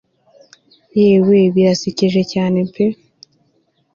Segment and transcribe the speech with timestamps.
[1.03, 2.85] yewe birasekeje cyane pe